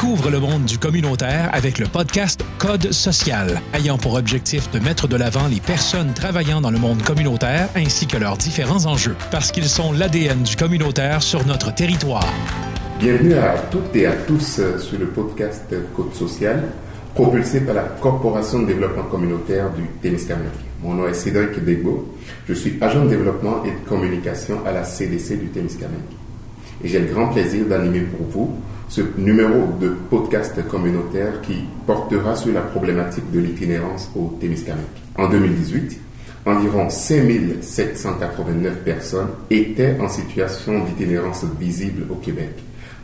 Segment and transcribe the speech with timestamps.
[0.00, 5.08] Découvre le monde du communautaire avec le podcast Code social, ayant pour objectif de mettre
[5.08, 9.50] de l'avant les personnes travaillant dans le monde communautaire ainsi que leurs différents enjeux, parce
[9.50, 12.32] qu'ils sont l'ADN du communautaire sur notre territoire.
[13.00, 16.62] Bienvenue à toutes et à tous sur le podcast Code social,
[17.16, 20.46] propulsé par la Corporation de développement communautaire du Témiscamingue.
[20.80, 22.14] Mon nom est Cédric Degbo.
[22.48, 25.98] Je suis agent de développement et de communication à la CDC du Témiscamingue.
[26.84, 32.34] Et j'ai le grand plaisir d'animer pour vous ce numéro de podcast communautaire qui portera
[32.34, 34.84] sur la problématique de l'itinérance au Témiscamingue.
[35.16, 36.00] En 2018,
[36.46, 42.50] environ 5789 personnes étaient en situation d'itinérance visible au Québec,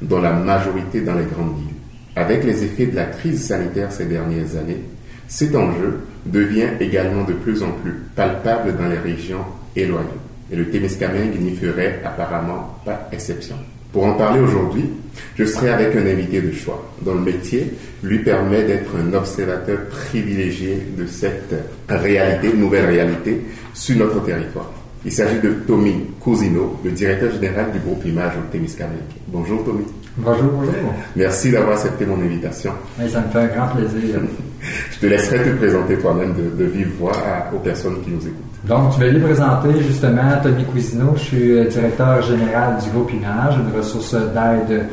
[0.00, 1.76] dont la majorité dans les grandes villes.
[2.16, 4.82] Avec les effets de la crise sanitaire ces dernières années,
[5.28, 9.44] cet enjeu devient également de plus en plus palpable dans les régions
[9.76, 10.08] éloignées.
[10.50, 13.56] Et le Témiscamingue n'y ferait apparemment pas exception.
[13.94, 14.90] Pour en parler aujourd'hui,
[15.36, 19.84] je serai avec un invité de choix, dont le métier lui permet d'être un observateur
[19.88, 21.54] privilégié de cette
[21.88, 23.40] réalité, nouvelle réalité,
[23.72, 24.72] sur notre territoire.
[25.04, 28.98] Il s'agit de Tommy Cousino, le directeur général du groupe Image au Témiscamingue.
[29.28, 29.84] Bonjour Tommy.
[30.16, 30.94] Bonjour, bonjour.
[31.14, 32.72] Merci d'avoir accepté mon invitation.
[32.98, 34.18] ça me fait un grand plaisir.
[34.90, 37.12] Je te laisserai te présenter toi-même de, vive voix
[37.54, 38.53] aux personnes qui nous écoutent.
[38.68, 41.12] Donc, tu vas lui présenter justement Tommy Cousineau.
[41.16, 44.86] Je suis euh, directeur général du groupe Image, une ressource d'aide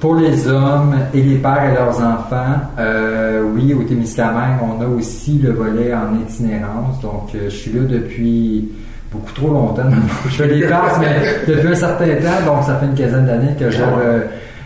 [0.00, 2.56] pour les hommes et les pères et leurs enfants.
[2.78, 7.00] Euh, oui, au Témiscamingue, on a aussi le volet en itinérance.
[7.02, 8.66] Donc, euh, je suis là depuis
[9.12, 9.90] beaucoup trop longtemps.
[10.24, 13.54] je fais des classes, mais depuis un certain temps, donc ça fait une quinzaine d'années
[13.58, 13.82] que je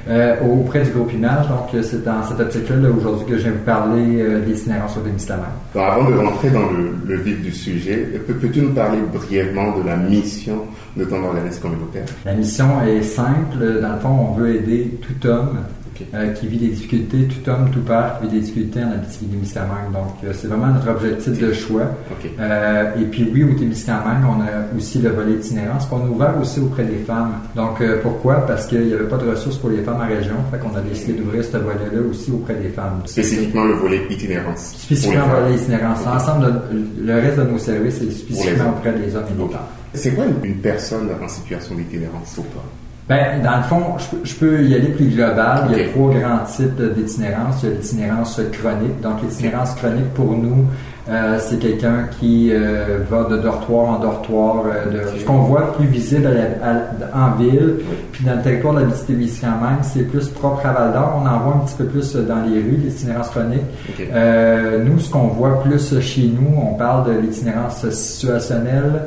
[0.09, 1.49] euh, auprès du groupe Image.
[1.49, 4.97] Donc, euh, c'est dans cette optique-là aujourd'hui que je viens vous parler euh, des itinérance
[4.97, 5.43] au médicaments.
[5.75, 6.71] avant de rentrer dans
[7.07, 10.65] le, vif du sujet, peux-tu nous parler brièvement de la mission
[10.97, 12.05] de ton organisme communautaire?
[12.25, 13.81] La mission est simple.
[13.81, 15.59] Dans le fond, on veut aider tout homme
[16.15, 19.93] euh, qui vit des difficultés, tout homme, tout père qui vit des difficultés en Abitibi-Témiscamingue.
[19.93, 21.83] Donc, euh, c'est vraiment notre objectif de choix.
[22.41, 26.35] Euh, et puis, oui, au Témiscamingue, on a aussi le volet itinérance qu'on a ouvert
[26.41, 27.33] aussi auprès des femmes.
[27.55, 28.47] Donc, pourquoi?
[28.47, 30.35] Parce qu'il n'y avait pas de ressources pour les femmes en région.
[30.51, 33.03] Fait qu'on a décidé d'ouvrir ce volet-là aussi auprès des femmes.
[33.05, 34.75] Spécifiquement le volet itinérance.
[34.77, 36.01] Spécifiquement le volet itinérance.
[36.03, 39.61] De, le reste de nos services est spécifiquement auprès des hommes et des femmes.
[39.95, 42.63] C'est quoi une personne en situation d'itinérance pour toi?
[43.09, 43.83] Ben, dans le fond,
[44.23, 45.69] je, peux y aller plus global.
[45.71, 47.63] Il y a trois grands types d'itinérance.
[47.63, 49.01] Il y a l'itinérance chronique.
[49.01, 50.67] Donc, l'itinérance chronique, pour nous,
[51.09, 55.73] euh, c'est quelqu'un qui euh, va de dortoir en dortoir, euh, de, ce qu'on voit
[55.73, 56.29] plus visible
[57.13, 57.79] en ville,
[58.13, 61.21] puis dans le territoire de la même, c'est plus propre à Val d'Or.
[61.21, 63.63] On en voit un petit peu plus dans les rues, l'itinérance chronique.
[64.85, 69.03] nous, ce qu'on voit plus chez nous, on parle de l'itinérance situationnelle.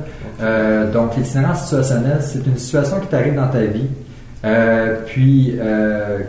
[0.93, 3.87] Donc, l'itinérance situationnelle, c'est une situation qui t'arrive dans ta vie,
[5.05, 5.57] puis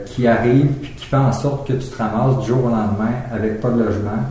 [0.06, 3.12] qui arrive, puis qui fait en sorte que tu te ramasses du jour au lendemain
[3.32, 4.22] avec pas de logement.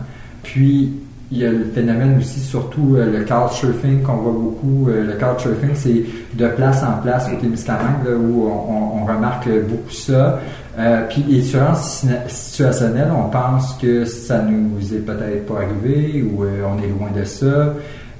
[0.42, 0.92] Puis
[1.32, 4.88] il y a le phénomène aussi, surtout euh, le couchsurfing qu'on voit beaucoup.
[4.88, 6.04] Euh, le couchsurfing, c'est
[6.34, 10.40] de place en place au Témiscamingue, où on, remarque beaucoup ça.
[10.78, 16.82] Euh, puis l'assurance situationnelle, on pense que ça nous est peut-être pas arrivé ou on
[16.82, 17.72] est loin de ça.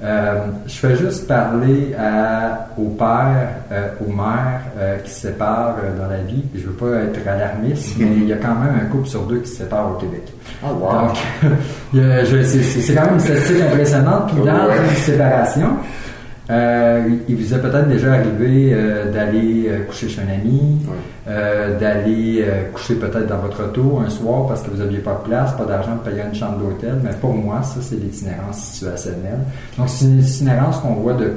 [0.03, 5.77] Euh, je fais juste parler à, aux pères, euh, aux mères euh, qui se séparent
[5.99, 6.45] dans la vie.
[6.55, 9.39] Je veux pas être alarmiste, mais il y a quand même un couple sur deux
[9.39, 10.25] qui se sépare au Québec.
[10.63, 11.09] Oh, wow.
[11.09, 11.17] Donc,
[12.45, 14.33] c'est quand même une statistique impressionnante.
[14.35, 15.69] Puis dans une séparation,
[16.49, 20.81] euh, il vous est peut-être déjà arrivé euh, d'aller euh, coucher chez un ami,
[21.81, 25.53] d'aller coucher peut-être dans votre auto un soir parce que vous n'aviez pas de place,
[25.57, 27.01] pas d'argent pour payer une chambre d'hôtel.
[27.03, 29.41] Mais pour moi, ça, c'est l'itinérance situationnelle.
[29.77, 31.33] Donc, c'est une itinérance qu'on voit de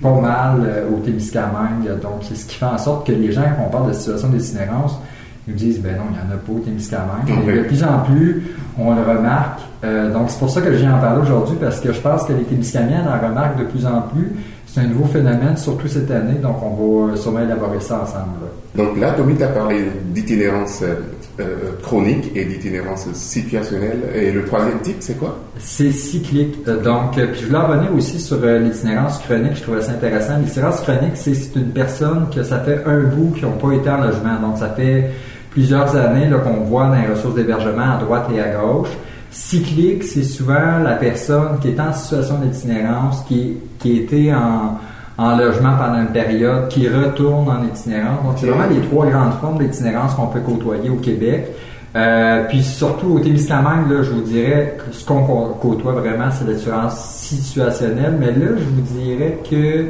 [0.00, 1.98] pas mal au Témiscamingue.
[2.00, 4.28] Donc, c'est ce qui fait en sorte que les gens, quand on parle de situation
[4.28, 5.00] d'itinérance,
[5.48, 7.44] nous disent, ben non, il n'y en a pas au Témiscamingue.
[7.44, 9.62] Mais de plus en plus, on le remarque.
[9.84, 12.24] Euh, donc, c'est pour ça que je viens en parler aujourd'hui, parce que je pense
[12.24, 14.32] que les Témiscamiens en remarquent de plus en plus.
[14.66, 18.48] C'est un nouveau phénomène, surtout cette année, donc on va sûrement élaborer ça ensemble.
[18.74, 20.94] Donc là, Tommy, tu as parlé d'itinérance euh,
[21.40, 24.00] euh, chronique et d'itinérance situationnelle.
[24.14, 25.38] Et le troisième type, c'est quoi?
[25.58, 26.64] C'est cyclique.
[26.66, 30.36] Donc, puis je voulais revenir aussi sur l'itinérance chronique, je trouvais ça intéressant.
[30.38, 34.02] L'itinérance chronique, c'est une personne que ça fait un bout qui n'ont pas été en
[34.02, 34.38] logement.
[34.42, 35.10] Donc, ça fait
[35.50, 38.90] plusieurs années qu'on voit dans les ressources d'hébergement à droite et à gauche.
[39.40, 44.78] Cyclique, c'est souvent la personne qui est en situation d'itinérance, qui, qui était en,
[45.16, 48.24] en logement pendant une période, qui retourne en itinérance.
[48.24, 51.52] Donc, c'est vraiment les trois grandes formes d'itinérance qu'on peut côtoyer au Québec.
[51.94, 55.22] Euh, puis surtout au Témiscamingue, là, je vous dirais que ce qu'on
[55.60, 58.16] côtoie vraiment, c'est l'assurance situationnelle.
[58.18, 59.86] Mais là, je vous dirais que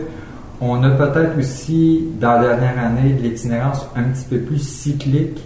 [0.60, 5.40] On a peut-être aussi, dans la dernière année, de l'itinérance un petit peu plus cyclique.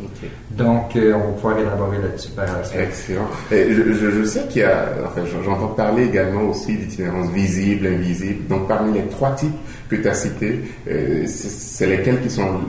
[0.56, 2.80] Donc, euh, on va pouvoir élaborer là-dessus par la suite.
[2.80, 3.28] Excellent.
[3.50, 8.46] je, je, sais qu'il y a, enfin, j'entends parler également aussi d'itinérance visible, invisible.
[8.48, 9.52] Donc, parmi les trois types
[9.88, 12.60] que tu as cités, euh, c'est lesquels qui sont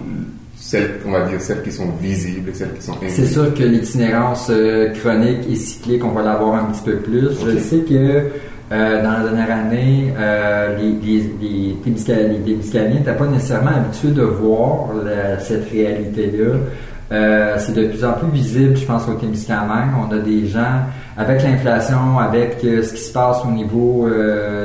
[0.56, 3.28] celles, on va dire, celles qui sont visibles et celles qui sont invisibles?
[3.28, 7.30] C'est sûr que l'itinérance euh, chronique et cyclique, on va l'avoir un petit peu plus.
[7.45, 8.30] Je sais que
[8.73, 14.89] euh, dans la dernière année, euh, les, les, les, n'étaient pas nécessairement habitués de voir
[15.39, 16.55] cette réalité-là.
[17.11, 19.91] Euh, c'est de plus en plus visible, je pense, au Témiscamingue.
[19.99, 20.79] On a des gens,
[21.15, 24.09] avec l'inflation, avec ce qui se passe au niveau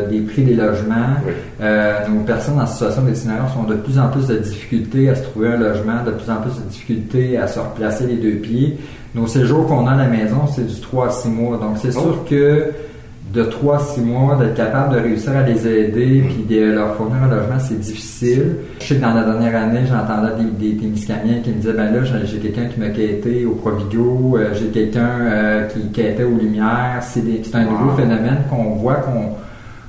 [0.08, 1.18] des prix des logements,
[1.60, 5.48] nos personnes en situation d'itinérance ont de plus en plus de difficultés à se trouver
[5.48, 8.78] un logement, de plus en plus de difficultés à se replacer les deux pieds.
[9.14, 11.58] Nos séjours qu'on a à la maison, c'est du 3 à 6 mois.
[11.58, 12.00] Donc, c'est oh.
[12.00, 12.72] sûr que
[13.32, 16.28] de 3-6 mois, d'être capable de réussir à les aider mm.
[16.28, 18.56] puis de leur fournir un logement, c'est difficile.
[18.80, 22.04] Je sais que dans la dernière année, j'entendais des, des qui me disaient ben là,
[22.04, 27.02] j'ai quelqu'un qui m'a quitté au Provigo, euh, j'ai quelqu'un euh, qui quittait aux Lumières.
[27.02, 29.34] C'est un nouveau phénomène qu'on voit qu'on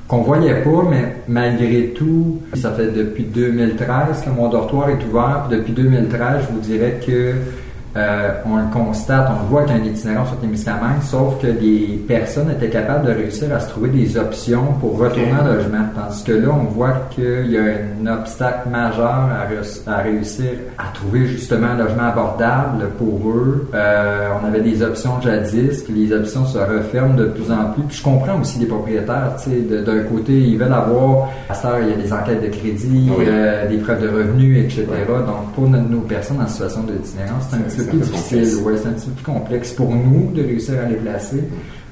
[0.10, 5.48] qu'on voyait pas, mais malgré tout, ça fait depuis 2013 que mon dortoir est ouvert.
[5.52, 7.36] depuis 2013, je vous dirais que
[7.96, 11.48] euh, on le constate, on voit qu'il y a un itinérant sur Témiscamingue, sauf que
[11.48, 15.86] les personnes étaient capables de réussir à se trouver des options pour retourner en logement.
[15.96, 19.30] Tandis que là, on voit qu'il y a un obstacle majeur
[19.88, 23.68] à, réussir à trouver justement un logement abordable pour eux.
[23.74, 27.84] Euh, on avait des options jadis, puis les options se referment de plus en plus.
[27.84, 31.78] Puis je comprends aussi les propriétaires, tu sais, d'un côté, ils veulent avoir, à ça,
[31.82, 34.86] il y a des enquêtes de crédit, euh, des preuves de revenus, etc.
[35.08, 38.92] Donc, pour nos personnes en situation d'itinérance, c'est un petit peu plus difficile, c'est un
[38.92, 41.44] petit peu plus complexe pour nous de réussir à les placer.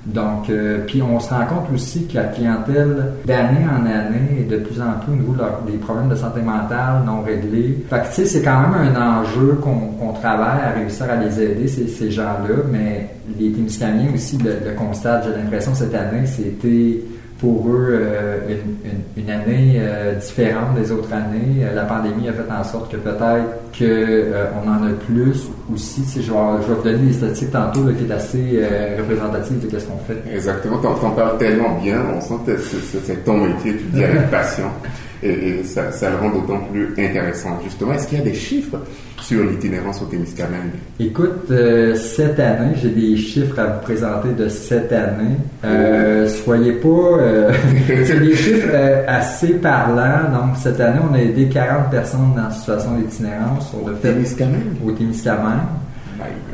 [0.08, 4.50] Donc, euh, puis on se rend compte aussi que la clientèle, d'année en année, est
[4.50, 5.36] de plus en plus au niveau
[5.70, 7.84] des problèmes de santé mentale non réglés.
[7.90, 11.42] Fait que, tu sais, c'est quand même un enjeu qu'on travaille à réussir à les
[11.42, 16.26] aider, ces, ces gens-là, mais les Témiscamiens aussi le, le constatent, j'ai l'impression, cette année,
[16.26, 17.02] c'était
[17.40, 21.62] pour eux euh, une, une, année euh, différente des autres années.
[21.62, 26.04] Euh, la pandémie a fait en sorte que peut-être qu'on en a plus aussi.
[26.16, 28.62] je, vais, je vais vous donner des statistiques tantôt qui est assez
[28.98, 30.18] représentative de ce qu'on fait.
[30.34, 30.80] Exactement.
[30.80, 32.02] Tu en parles tellement bien.
[32.16, 34.68] On sent que c'est ton métier, tu dis avec passion
[35.24, 37.60] et, ça, ça, le rend d'autant plus intéressant.
[37.64, 38.78] Justement, est-ce qu'il y a des chiffres
[39.22, 40.72] sur l'itinérance au Témiscamingue?
[41.00, 45.38] Écoute, euh, cette année, j'ai des chiffres à vous présenter de cette année.
[45.66, 46.88] Euh, soyez pas...
[46.88, 47.52] Euh,
[47.88, 48.76] c'est des chiffres
[49.08, 50.30] assez parlants.
[50.32, 53.74] Donc, cette année, on a aidé 40 personnes dans situation d'itinérance.
[53.74, 54.78] Au Témiscamingue?
[54.86, 55.62] Au Témiscamingue.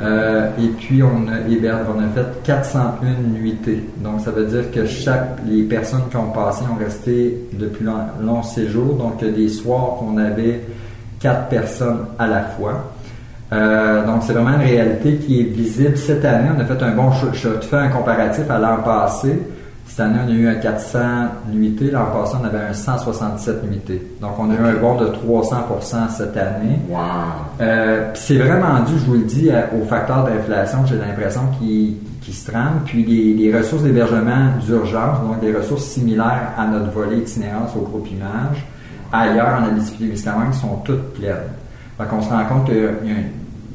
[0.02, 1.36] Euh, et puis, on a,
[1.96, 3.84] on a fait 401 nuitées.
[3.98, 7.94] Donc, ça veut dire que chaque, les personnes qui ont passé ont resté depuis long,
[8.22, 8.96] long séjour.
[8.96, 10.62] Donc, des soirs qu'on avait
[11.20, 12.92] quatre personnes à la fois.
[13.54, 15.98] Euh, donc, c'est vraiment une réalité qui est visible.
[15.98, 17.12] Cette année, on a fait un bon...
[17.12, 19.40] Je, je te fais un comparatif à l'an passé.
[19.96, 21.00] Cette année, on a eu un 400
[21.52, 21.92] nuitées.
[21.92, 24.02] L'an passé, on avait un 167 nuitées.
[24.20, 26.80] Donc, on a eu un bond de 300% cette année.
[26.90, 26.98] Wow.
[27.62, 32.34] Euh, c'est vraiment dû, je vous le dis, au facteur d'inflation, j'ai l'impression, qui, qui
[32.34, 32.82] se trame.
[32.86, 38.10] Puis les, ressources d'hébergement d'urgence, donc des ressources similaires à notre volet itinérance au groupe
[38.10, 38.66] image,
[39.12, 41.36] ailleurs en Abitibi-Témiscamingue, sont toutes pleines.
[42.00, 43.22] Donc, on se rend compte qu'il y a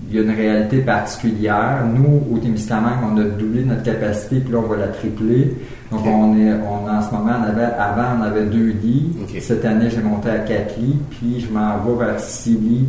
[0.08, 1.84] il y a une réalité particulière.
[1.94, 5.54] Nous, au Témiscamingue, on a doublé notre capacité, puis là, on va la tripler.
[5.92, 9.10] Donc, on est, on, en ce moment, on avait, avant, on avait deux lits.
[9.40, 12.88] Cette année, j'ai monté à quatre lits, puis je m'en vais vers six lits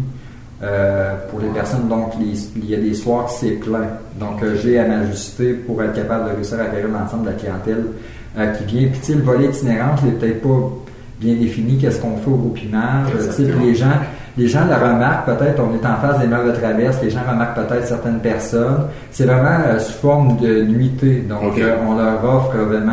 [0.64, 1.90] euh, pour les personnes.
[1.90, 3.88] Donc, il y a des soirs que c'est plein.
[4.18, 7.36] Donc, euh, j'ai à m'ajuster pour être capable de réussir à accueillir l'ensemble de la
[7.36, 7.86] clientèle
[8.38, 8.88] euh, qui vient.
[8.88, 10.72] Puis, tu sais, le volet itinérant, je l'ai peut-être pas
[11.20, 13.08] bien défini, qu'est-ce qu'on fait au groupinage.
[13.36, 13.92] Tu sais, les gens
[14.38, 17.22] les gens le remarquent peut-être, on est en face des mers de traverse, les gens
[17.30, 18.88] remarquent peut-être certaines personnes.
[19.12, 21.26] C'est vraiment euh, sous forme de nuitée.
[21.28, 22.92] Donc, euh, on leur offre vraiment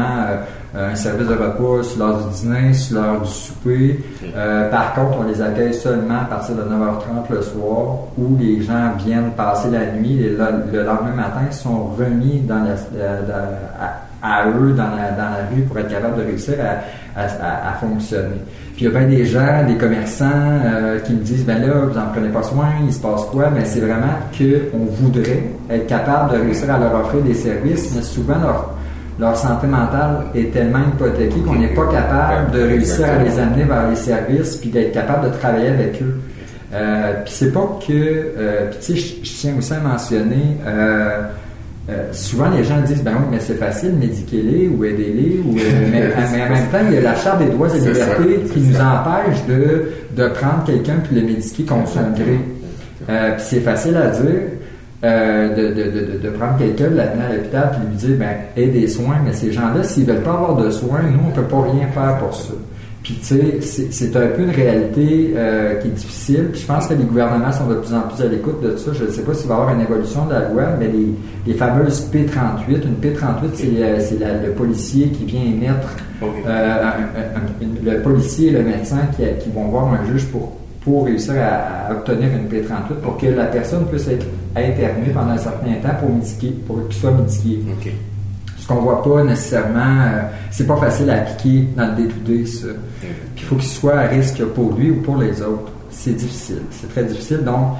[0.74, 4.00] euh, un service de repas sur l'heure du dîner, sur l'heure du souper.
[4.70, 7.86] par contre, on les accueille seulement à partir de 9h30 le soir,
[8.18, 12.62] où les gens viennent passer la nuit et le, lendemain matin ils sont remis dans
[14.22, 16.56] à, eux dans la, dans la rue pour être capable de réussir
[17.16, 18.42] à, à fonctionner.
[18.76, 21.86] Puis il y a bien des gens, des commerçants euh, qui me disent ben là,
[21.88, 23.50] vous n'en prenez pas soin, il se passe quoi?
[23.54, 28.02] Mais c'est vraiment qu'on voudrait être capable de réussir à leur offrir des services, mais
[28.02, 28.74] souvent leur,
[29.18, 33.64] leur santé mentale est tellement hypothéquée qu'on n'est pas capable de réussir à les amener
[33.64, 36.20] vers les services puis d'être capable de travailler avec eux.
[36.74, 41.22] Euh, puis c'est pas que, euh, puis tu sais, je tiens aussi à mentionner, euh,
[41.88, 45.54] euh, souvent les gens disent ben oui mais c'est facile médiquez-les ou aidez-les ou
[45.92, 48.76] mais, en même temps il y a la charte des droits et libertés qui nous
[48.76, 52.40] empêche de, de prendre quelqu'un puis le médiquer contre son gré.
[53.06, 54.24] Puis c'est facile à dire
[55.02, 58.88] de, de, de, prendre quelqu'un, de l'amener à l'hôpital puis lui dire ben aie des
[58.88, 61.86] soins mais ces gens-là s'ils veulent pas avoir de soins nous on peut pas rien
[61.94, 62.54] faire pour ça
[63.06, 66.48] puis, tu sais, c'est un peu une réalité euh, qui est difficile.
[66.50, 68.90] Puis, je pense que les gouvernements sont de plus en plus à l'écoute de ça.
[68.92, 71.14] Je ne sais pas s'il va y avoir une évolution de la loi, mais les,
[71.46, 75.86] les fameuses P38, une P38, c'est le policier qui vient émettre,
[76.24, 76.90] euh,
[77.84, 81.92] le policier et le médecin qui, qui, vont voir un juge pour, pour réussir à,
[81.92, 86.08] obtenir une P38 pour que la personne puisse être internée pendant un certain temps pour,
[86.66, 87.60] pour qu'il soit médiqué
[88.66, 92.68] qu'on voit pas nécessairement, euh, c'est pas facile à appliquer dans le day ça.
[93.00, 95.72] Puis il faut qu'il soit à risque pour lui ou pour les autres.
[95.90, 97.42] C'est difficile, c'est très difficile.
[97.44, 97.76] Donc,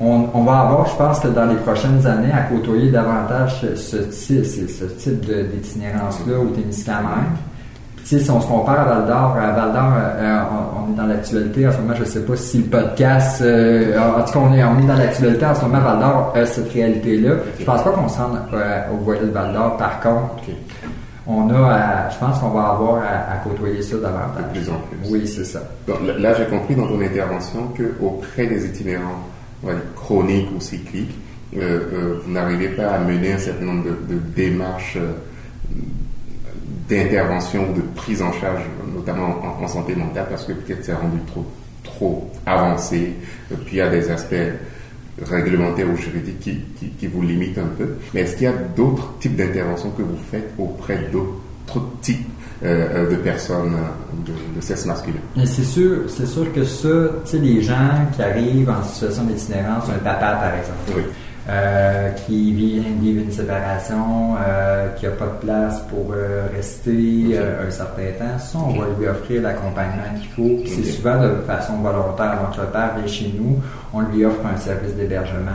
[0.00, 4.44] on, va avoir, je pense que dans les prochaines années, à côtoyer davantage ce, type,
[4.44, 7.36] ce type d'itinérance-là au Témiscamingue
[8.18, 10.42] si on se compare à Val d'Or, à Val d'Or, euh,
[10.76, 11.94] on, est dans l'actualité en ce moment.
[11.94, 14.86] Je ne sais pas si le podcast, euh, en tout cas, on est, on est
[14.86, 15.80] dans l'actualité en ce moment.
[15.80, 17.34] Val d'Or a cette réalité-là.
[17.58, 19.76] Je pense pas qu'on se rende euh, au voilier de Val d'Or.
[19.76, 20.42] Par contre,
[21.26, 24.42] on a, je pense qu'on va avoir à, côtoyer ça davantage.
[24.54, 25.10] De plus en plus.
[25.10, 25.60] Oui, c'est ça.
[26.18, 29.22] là, j'ai compris dans ton intervention que auprès des itinérants
[29.94, 31.16] chroniques ou cycliques,
[31.52, 34.98] vous n'arrivez pas à mener un certain nombre de, de démarches
[36.90, 38.62] d'intervention ou de prise en charge,
[38.94, 41.46] notamment en, santé mentale, parce que peut-être c'est rendu trop,
[41.84, 43.14] trop avancé,
[43.64, 44.34] puis il y a des aspects
[45.22, 47.96] réglementaires ou juridiques qui, qui, vous limitent un peu.
[48.14, 52.26] Mais est-ce qu'il y a d'autres types d'interventions que vous faites auprès d'autres types
[52.64, 53.76] euh, de personnes
[54.26, 55.20] de, de sexe masculin?
[55.44, 56.88] C'est sûr, c'est sûr que ça,
[57.24, 61.02] tu sais, les gens qui arrivent en situation d'itinérance, un papa par exemple, oui.
[61.50, 67.36] Euh, qui vit, vivre une séparation, euh, qui n'a pas de place pour euh, rester
[67.36, 70.64] un certain temps, ça, on va lui offrir l'accompagnement qu'il faut.
[70.64, 72.38] C'est souvent de façon volontaire.
[72.40, 73.58] Donc, le père vient chez nous,
[73.92, 75.50] on lui offre un service d'hébergement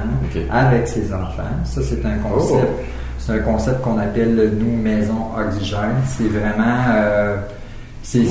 [0.52, 1.44] avec ses enfants.
[1.64, 2.68] Ça, c'est un concept.
[2.68, 2.84] Oh.
[3.18, 5.96] C'est un concept qu'on appelle nous maison oxygène.
[6.08, 7.38] C'est vraiment
[8.06, 8.22] c'est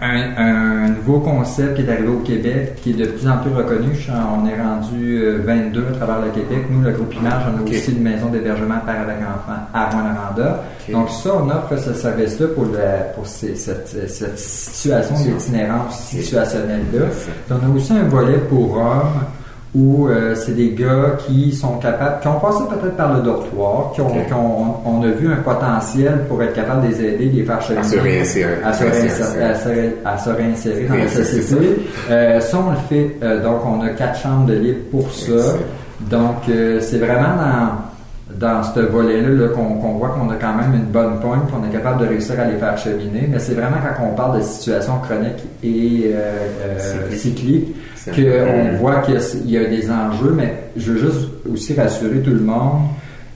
[0.00, 3.90] un, nouveau concept qui est arrivé au Québec, qui est de plus en plus reconnu.
[4.08, 6.64] on est rendu 22 euh, à travers le Québec.
[6.70, 10.64] Nous, le groupe Image, on a aussi une maison d'hébergement avec enfant à Rwanda.
[10.90, 12.66] Donc ça, on offre ce service-là pour,
[13.14, 17.06] pour cette, cette, situation d'itinérance situationnelle-là.
[17.50, 19.20] On a aussi un volet pour hommes
[19.74, 23.92] où euh, c'est des gars qui sont capables, qui ont passé peut-être par le dortoir,
[23.94, 27.26] qui ont, qui ont on, a vu un potentiel pour être capable de les aider,
[27.26, 31.08] de les faire cheminer, à se réinsérer, à se, réinsérer, à se, réinsérer dans la
[31.08, 31.78] société.
[32.10, 33.16] Euh, ça, on le fait.
[33.22, 35.56] Euh, donc, on a quatre chambres de libre pour ça.
[36.00, 37.91] Donc, euh, c'est vraiment dans
[38.38, 42.02] dans ce volet-là qu'on voit qu'on a quand même une bonne pointe, qu'on est capable
[42.02, 43.28] de réussir à les faire cheminer.
[43.28, 47.74] Mais c'est vraiment quand on parle de situations chroniques et euh, euh, cycliques
[48.06, 50.32] qu'on voit qu'il y a des enjeux.
[50.36, 52.82] Mais je veux juste aussi rassurer tout le monde,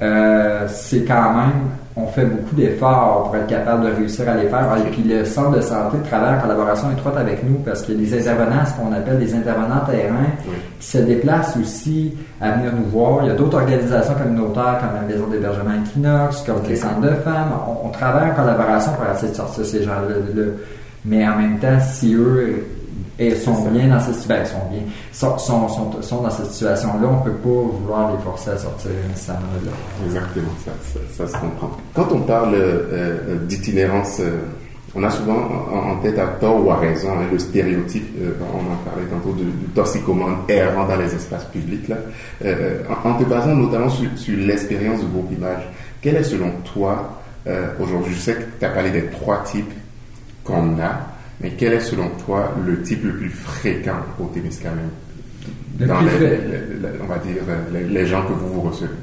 [0.02, 1.52] euh, c'est quand même
[1.98, 4.68] on fait beaucoup d'efforts pour être capable de réussir à les faire.
[4.86, 7.96] Et puis le centre de santé travaille en collaboration étroite avec nous parce qu'il y
[7.96, 10.26] a des intervenants, ce qu'on appelle des intervenants terrain,
[10.78, 13.20] qui se déplacent aussi à venir nous voir.
[13.22, 17.14] Il y a d'autres organisations communautaires comme la Maison d'hébergement Equinox, comme les centres de
[17.14, 17.52] femmes.
[17.82, 20.44] On, travaille en collaboration pour essayer de sortir ces gens-là.
[21.06, 22.62] Mais en même temps, si eux
[23.18, 24.82] et sont bien dans cette ben, sont bien
[25.12, 28.90] sont, sont, sont, dans cette situation-là, on ne peut pas vouloir les forcer à sortir
[29.08, 29.72] nécessairement de là.
[30.04, 31.70] Exactement, ça, ça, se comprend.
[31.94, 32.58] Quand on parle euh,
[32.92, 34.40] euh, d'itinérance, euh,
[34.94, 35.36] on a souvent
[35.72, 38.06] en, tête à tort ou à raison hein, le stéréotype,
[38.40, 39.44] on en parlait tantôt, du,
[39.74, 41.88] toxicomane errant dans les espaces publics.
[41.88, 41.96] Là.
[43.04, 45.68] En, te basant notamment sur, sur l'expérience du groupe Image,
[46.00, 47.20] quel est selon toi,
[47.78, 49.72] aujourd'hui, je sais que tu as parlé des trois types
[50.44, 54.90] qu'on a, mais quel est selon toi le type le plus fréquent au Témiscamingue
[55.78, 56.38] dans les,
[57.02, 58.94] on va dire les, gens que vous vous recevez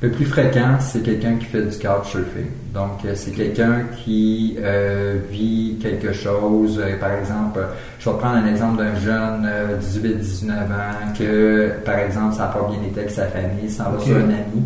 [0.00, 2.46] Le plus fréquent, c'est quelqu'un qui fait du couchsurfing.
[2.72, 6.80] Donc, euh, c'est quelqu'un qui euh, vit quelque chose.
[6.80, 7.60] Euh, par exemple,
[7.98, 9.48] je vais prendre un exemple d'un jeune
[9.80, 13.98] 18-19 ans que, par exemple, ça n'a pas bien été avec sa famille, s'en va
[13.98, 14.62] sur un ami.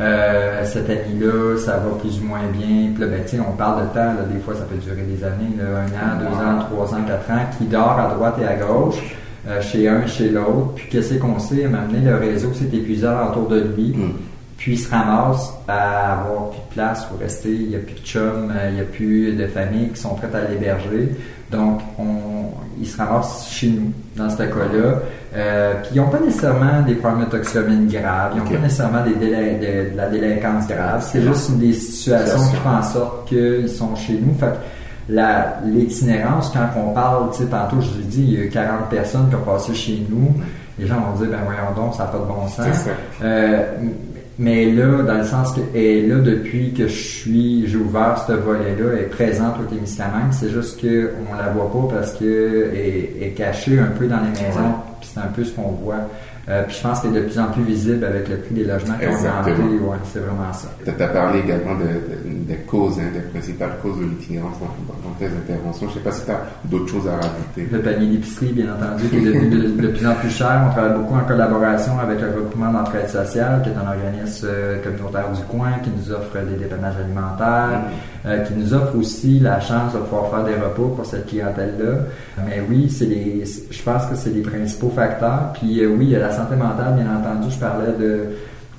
[0.00, 2.92] Euh, cette année-là, ça va plus ou moins bien.
[2.94, 5.56] Puis là, ben, on parle de temps, là, des fois, ça peut durer des années,
[5.58, 8.54] là, un an, deux ans, trois ans, quatre ans, qui dort à droite et à
[8.54, 9.16] gauche,
[9.48, 10.74] euh, chez un, chez l'autre.
[10.76, 11.64] Puis qu'est-ce qu'on sait?
[11.64, 13.92] À donné, le réseau s'est épuisé autour de lui.
[13.96, 14.12] Mm.
[14.56, 17.52] Puis il se ramasse à avoir plus de place pour rester.
[17.52, 20.14] Il n'y a plus de chums, euh, il n'y a plus de familles qui sont
[20.14, 21.12] prêtes à l'héberger.
[21.50, 22.37] Donc, on,
[22.80, 25.00] ils se ramassent chez nous, dans ce cas-là.
[25.36, 29.04] Euh, puis ils n'ont pas nécessairement des problèmes de toxicomanie graves, ils n'ont pas nécessairement
[29.04, 31.06] des de, la délinquance grave.
[31.10, 34.34] C'est juste des situations qui font en sorte qu'ils sont chez nous.
[34.38, 34.54] Fait
[35.64, 38.88] l'itinérance, quand on parle, tu sais, tantôt je vous ai dit, il y a 40
[38.90, 40.34] personnes qui ont passé chez nous.
[40.78, 42.86] Les gens vont dire, ben voyons donc, ça n'a pas de bon sens.
[43.22, 43.64] Euh,
[44.38, 48.32] mais là, dans le sens que est là depuis que je suis, j'ai ouvert ce
[48.32, 53.16] volet-là, elle est présente au Témiscamingue, c'est juste qu'on la voit pas parce qu'elle est,
[53.20, 56.08] est cachée un peu dans les maisons, puis c'est un peu ce qu'on voit.
[56.48, 58.64] Euh, puis je pense qu'elle est de plus en plus visible avec le prix des
[58.64, 59.50] logements qui ont augmenté.
[59.52, 60.68] Ouais, c'est vraiment ça.
[60.82, 61.76] Tu as parlé également
[62.24, 65.88] des causes, hein, des principales causes de l'itinérance dans, tes interventions.
[65.88, 67.68] Je ne sais pas si tu as d'autres choses à rajouter.
[67.70, 70.62] Le panier d'épicerie, bien entendu, qui est de, plus en plus cher.
[70.68, 74.82] On travaille beaucoup en collaboration avec le regroupement d'entraide sociale, qui est un organisme euh,
[74.82, 78.17] communautaire du coin, qui nous offre des dépannages alimentaires, mm.
[78.28, 82.00] Euh, qui nous offre aussi la chance de pouvoir faire des repos pour cette clientèle-là.
[82.46, 85.52] Mais oui, c'est les, je pense que c'est les principaux facteurs.
[85.54, 88.26] Puis oui, il y a la santé mentale, bien entendu, je parlais de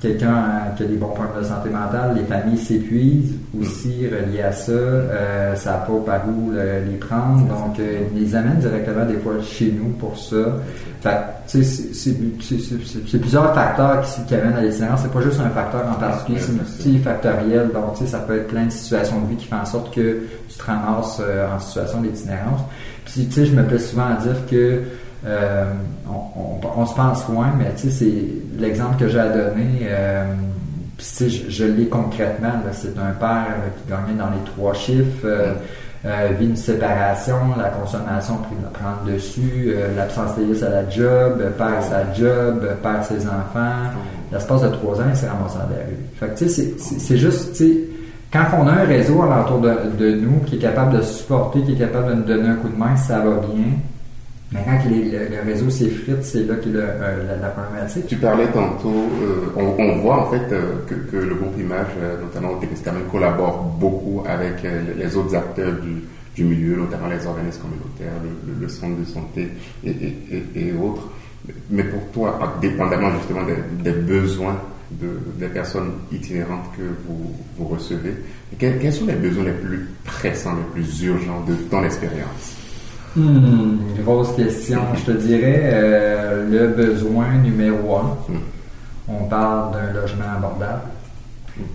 [0.00, 4.52] quelqu'un qui a des bons problèmes de santé mentale, les familles s'épuisent aussi reliés à
[4.52, 9.04] ça, euh, ça n'a pas par où les prendre, donc euh, ils les amènent directement
[9.04, 10.56] des fois chez nous pour ça.
[11.02, 15.94] Fait c'est plusieurs facteurs qui, qui amènent à l'itinérance, c'est pas juste un facteur en
[15.94, 19.66] particulier, c'est multifactoriel, donc ça peut être plein de situations de vie qui font en
[19.66, 22.60] sorte que tu te ramasses euh, en situation d'itinérance.
[23.04, 24.82] Puis tu sais, je me plais souvent à dire que
[25.26, 25.64] euh,
[26.76, 29.82] on, se pense loin, mais tu sais, c'est l'exemple que j'ai à donner.
[29.84, 30.24] Euh,
[30.98, 32.52] je, je l'ai concrètement.
[32.72, 35.26] C'est un père qui gagnait dans les trois chiffres.
[36.06, 38.38] Euh, vit une séparation, la consommation
[38.72, 43.90] prend le dessus, l'absence de à la job, perd sa job, perd ses enfants.
[44.32, 45.98] L'espace de trois ans, il s'est ramassé dans la rue.
[46.18, 47.80] Fait que, tu sais, c'est juste, tu sais,
[48.32, 51.72] quand on a un réseau alentour de, de, nous qui est capable de supporter, qui
[51.72, 53.72] est capable de nous donner un coup de main, ça va bien.
[54.52, 58.08] Mais quand le, réseau s'effrite, c'est là qu'il y a la, problématique.
[58.08, 62.50] Tu parlais tantôt, euh, on, voit en fait euh, que, le groupe Image, euh, notamment
[62.50, 64.66] au même collabore beaucoup avec
[64.96, 68.12] les autres acteurs du, milieu, notamment les organismes communautaires,
[68.60, 69.50] le, centre de santé
[69.84, 71.06] et, autres.
[71.68, 74.56] Mais pour toi, dépendamment justement des, besoins
[74.90, 78.14] des personnes itinérantes que vous, vous recevez,
[78.58, 82.59] quels, quels sont les besoins les plus pressants, les plus urgents de ton expérience?
[83.16, 84.80] Hmm, grosse question.
[84.94, 88.32] Je te dirais euh, le besoin numéro un.
[88.32, 88.38] Hmm.
[89.08, 90.82] On parle d'un logement abordable.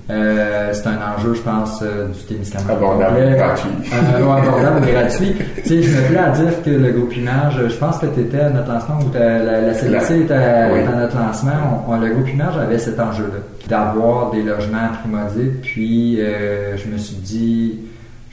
[0.09, 2.71] Euh, c'est un enjeu, je pense, euh, du Témiscamingue.
[2.71, 3.69] Abordable, gratuit.
[3.93, 5.35] abordable, gratuit.
[5.57, 8.21] Tu sais, je me plais à dire que le groupe Image, je pense que tu
[8.21, 11.83] étais à notre lancement ou la, la CDC était à, notre lancement.
[11.87, 15.61] On, le groupe Image avait cet enjeu-là, d'avoir des logements primodiques.
[15.61, 17.79] Puis, je me suis dit,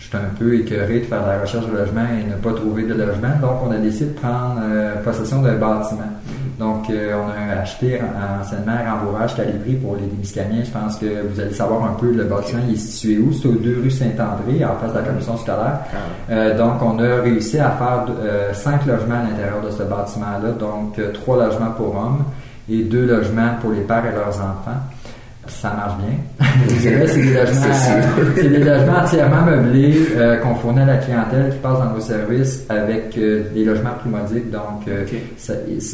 [0.02, 2.82] j'étais un peu écœuré de faire de la recherche de logement et ne pas trouver
[2.82, 3.34] de logement.
[3.40, 6.10] Donc, on a décidé de prendre euh, possession d'un bâtiment.
[6.58, 8.00] Donc, euh, on a acheté
[8.40, 10.64] anciennement Rembourage Calibri pour les Démiscamiens.
[10.64, 13.32] Je pense que vous allez savoir un peu le bâtiment il est situé où?
[13.32, 15.78] C'est aux deux rues Saint-André, en face de la commission scolaire.
[15.92, 15.96] Ah
[16.30, 18.06] euh, donc, on a réussi à faire
[18.54, 20.50] cinq logements à l'intérieur de ce bâtiment-là.
[20.58, 22.24] Donc, trois logements pour hommes
[22.68, 24.80] et deux logements pour les pères et leurs enfants
[25.46, 26.46] ça marche bien.
[27.06, 27.74] c'est des logements,
[28.34, 32.00] c'est des logements entièrement meublés euh, qu'on fournit à la clientèle qui passe dans nos
[32.00, 34.50] services avec euh, des logements primodiques.
[34.50, 35.04] Donc, euh,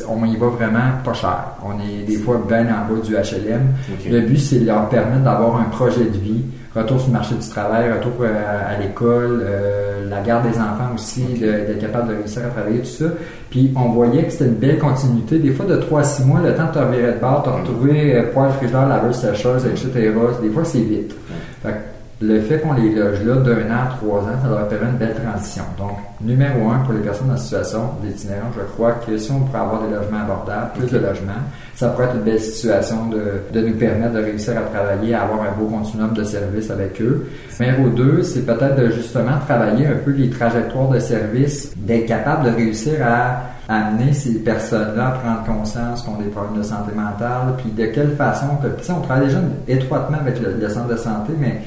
[0.09, 1.45] on y va vraiment pas cher.
[1.65, 3.75] On est des fois bien en bas du HLM.
[4.11, 7.35] Le but, c'est de leur permettre d'avoir un projet de vie retour sur le marché
[7.35, 12.17] du travail, retour euh, à, l'école, euh, la garde des enfants aussi, d'être capable de
[12.17, 13.07] réussir à travailler, tout ça.
[13.51, 15.39] Puis on voyait que c'était une belle continuité.
[15.39, 17.49] Des fois, de 3 à 6 mois, le temps de te revirer de bord, tu
[17.49, 20.13] as retrouvé euh, poêle, frigidaire, laveuse, sécheuse, etc.
[20.43, 21.15] Des fois, c'est vite.
[21.63, 24.91] Fait le fait qu'on les loge là d'un an à trois ans, ça leur permet
[24.91, 25.63] une belle transition.
[25.79, 29.61] Donc, numéro un, pour les personnes en situation d'itinérance, je crois que si on pourrait
[29.61, 31.33] avoir des logements abordables, plus de logements,
[31.77, 35.23] ça pourrait être une belle situation de, de nous permettre de réussir à travailler, à
[35.23, 37.29] avoir un beau continuum de services avec eux.
[37.61, 42.51] Numéro deux, c'est peut-être de justement travailler un peu les trajectoires de services, d'être capable
[42.51, 46.91] de réussir à amener ces personnes-là à prendre conscience qu'on a des problèmes de santé
[46.97, 51.35] mentale, puis de quelle façon, que, on travaille déjà étroitement avec le centre de santé,
[51.39, 51.61] mais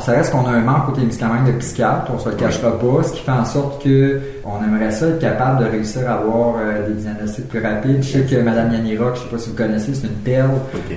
[0.00, 3.02] ça reste qu'on a un manque côté médicaments de psychiatre, on se le cachera pas,
[3.02, 6.56] ce qui fait en sorte que on aimerait ça être capable de réussir à avoir
[6.58, 8.02] euh, des diagnostics plus rapides.
[8.02, 10.50] Je sais que Mme Yanira, je sais pas si vous connaissez, c'est une perle,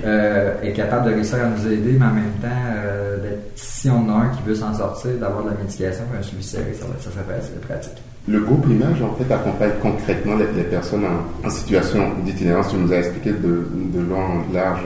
[0.05, 3.17] euh, est capable de réussir à nous aider, mais en même temps, euh,
[3.55, 6.73] si on a un qui veut s'en sortir, d'avoir de la médication, un suivi sérieux,
[6.73, 8.01] ça, ça serait assez pratique.
[8.27, 11.05] Le groupe Image, en fait, accompagne concrètement les, personnes
[11.45, 12.69] en, situation d'itinérance.
[12.69, 14.83] Tu nous as expliqué de, de long en large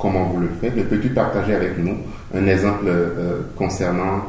[0.00, 0.72] comment vous le faites.
[0.76, 1.96] Mais peux-tu partager avec nous
[2.34, 4.22] un exemple euh, concernant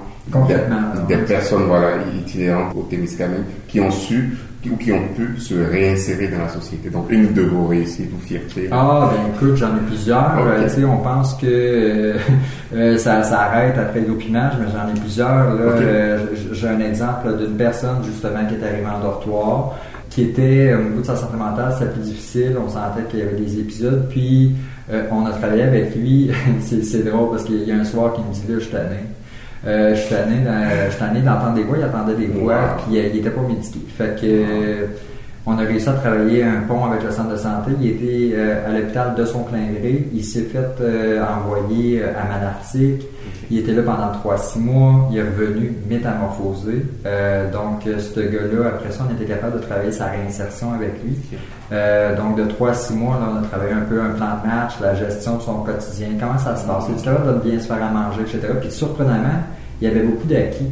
[1.07, 4.37] des, personnes voilà, itinérantes au Témiscamingue qui ont su
[4.69, 6.89] ou qui ont pu se réinsérer dans la société?
[6.89, 8.69] Donc, une de vos réussites ou fiertés.
[8.71, 10.37] Ah, ben écoute, j'en ai plusieurs.
[10.39, 12.13] Euh, tu sais, on pense que euh,
[12.75, 15.57] euh, ça s'arrête après l'opinage, mais j'en ai plusieurs.
[16.51, 19.73] J'ai un exemple d'une personne, justement, qui est arrivée en dortoir,
[20.09, 22.55] qui était, au niveau de sa santé mentale, c'était plus difficile.
[22.63, 24.07] On sentait qu'il y avait des épisodes.
[24.09, 24.53] Puis,
[25.11, 26.31] on a travaillé avec lui.
[26.61, 28.97] c'est drôle parce qu'il y a un soir qui me dit, là, je suis tanné.
[29.65, 33.29] Euh, je suis tanné d'entendre des voix, il attendait des voix, puis euh, il était
[33.29, 33.79] pas médiqué.
[33.95, 34.87] Fait que euh,
[35.45, 37.71] on a réussi à travailler un pont avec le centre de santé.
[37.81, 40.07] Il était à l'hôpital de son plein gré.
[40.13, 40.77] Il s'est fait
[41.19, 43.01] envoyer à Malartic.
[43.51, 45.09] Il était là pendant 3-6 mois.
[45.11, 46.85] Il est revenu métamorphosé.
[47.05, 51.03] Euh, donc, euh, ce gars-là, après ça, on était capable de travailler sa réinsertion avec
[51.03, 51.17] lui.
[51.73, 54.75] Euh, donc, de 3-6 mois, là, on a travaillé un peu un plan de match,
[54.79, 56.85] la gestion de son quotidien, comment ça se passe.
[56.95, 58.53] Il capable de bien se faire à manger, etc.
[58.61, 59.43] Puis, surprenamment,
[59.81, 60.69] il y avait beaucoup d'acquis.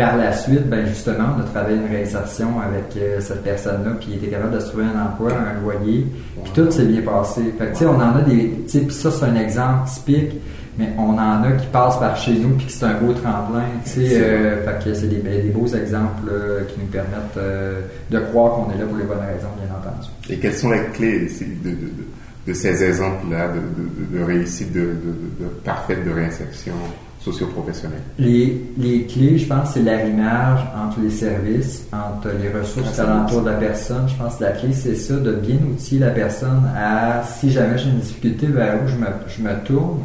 [0.00, 4.16] Par la suite, ben justement, on a travaillé une réinsertion avec cette personne-là, puis il
[4.16, 6.06] était capable de se trouver un emploi, un loyer,
[6.42, 7.42] puis tout s'est bien passé.
[7.58, 9.88] Fait que, tu sais, on en a des, tu sais, puis ça, c'est un exemple
[9.88, 10.40] typique
[10.80, 13.64] mais on en a qui passent par chez nous puis que c'est un beau tremplin.
[13.84, 16.30] Tu sais, euh, fait que c'est des, des, beaux exemples
[16.68, 20.08] qui nous permettent euh, de croire qu'on est là pour les bonnes raisons, bien entendu.
[20.30, 21.28] Et quelles sont les clés
[21.64, 21.76] de, de,
[22.46, 24.94] de ces exemples-là de, réussite de,
[25.64, 26.74] parfaite de réinsertion?
[28.18, 33.50] Les, les clés, je pense, c'est l'arrimage entre les services, entre les ressources alentour de
[33.50, 34.08] la personne.
[34.08, 37.76] Je pense que la clé, c'est ça, de bien outiller la personne à, si jamais
[37.76, 39.98] j'ai une difficulté, vers où je me, je me tourne.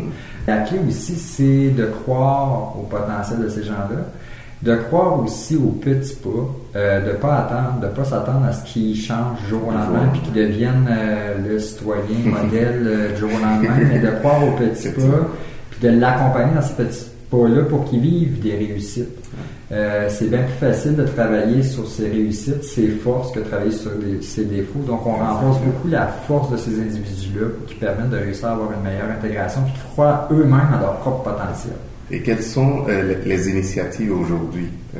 [0.45, 4.10] La clé aussi, c'est de croire au potentiel de ces gens-là,
[4.62, 6.30] de croire aussi aux petits pas,
[6.75, 10.21] euh, de pas attendre, de pas s'attendre à ce qu'ils changent jour au lendemain puis
[10.21, 14.89] qu'ils deviennent euh, le citoyen modèle euh, jour au lendemain, mais de croire aux petits
[14.95, 15.30] pas,
[15.81, 19.17] de l'accompagner dans ces petits pas-là pour qu'ils vivent des réussites.
[19.71, 23.71] Euh, c'est bien plus facile de travailler sur ses réussites, ses forces, que de travailler
[23.71, 24.79] sur ses défauts.
[24.79, 28.71] Donc, on renforce beaucoup la force de ces individus-là qui permettent de réussir à avoir
[28.73, 31.73] une meilleure intégration, qui croient eux-mêmes à leur propre potentiel.
[32.11, 34.67] Et quelles sont euh, les initiatives aujourd'hui?
[34.95, 34.99] Euh,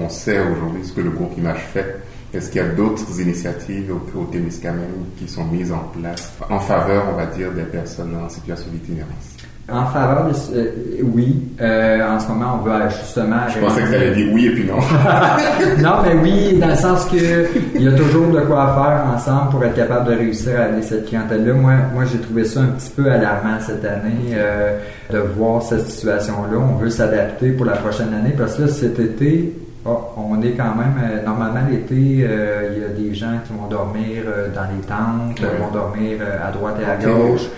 [0.00, 1.96] on, sait aujourd'hui ce que le groupe Image fait.
[2.32, 4.84] Est-ce qu'il y a d'autres initiatives au, au Témiscamingue
[5.18, 9.37] qui sont mises en place en faveur, on va dire, des personnes en situation d'itinérance?
[9.70, 10.56] En faveur de...
[10.56, 10.70] Euh,
[11.14, 11.42] oui.
[11.60, 13.36] Euh, en ce moment, on veut justement...
[13.48, 14.76] Je pensais que tu allais dire oui et puis non.
[15.82, 19.50] non, mais oui, dans le sens que il y a toujours de quoi faire ensemble
[19.50, 21.52] pour être capable de réussir à aller cette clientèle-là.
[21.52, 24.78] Moi, moi j'ai trouvé ça un petit peu alarmant cette année euh,
[25.10, 26.56] de voir cette situation-là.
[26.56, 29.52] On veut s'adapter pour la prochaine année parce que là, cet été,
[29.84, 31.24] oh, on est quand même...
[31.26, 34.22] normalement, l'été, il y a des gens qui vont dormir
[34.54, 37.48] dans les tentes, vont dormir à droite et à gauche.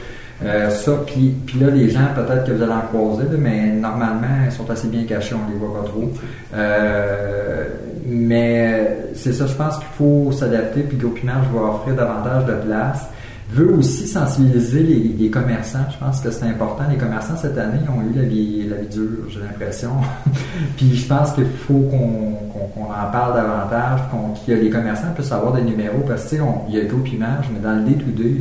[0.43, 4.53] Euh, ça, puis, là, les gens, peut-être que vous allez en croiser, mais normalement, ils
[4.53, 6.11] sont assez bien cachés, on les voit pas trop.
[6.55, 7.65] Euh,
[8.07, 13.07] mais c'est ça, je pense qu'il faut s'adapter, puis l'opinage va offrir davantage de place
[13.53, 15.87] veut aussi sensibiliser les, commerçants.
[15.93, 16.85] Je pense que c'est important.
[16.91, 19.91] Les commerçants, cette année, ont eu la vie, la vie dure, j'ai l'impression.
[20.77, 24.01] Puis je pense qu'il faut qu'on en parle davantage,
[24.49, 26.37] y a les commerçants puissent avoir des numéros, parce que
[26.69, 28.37] il y a Image, mais dans le day-to-day,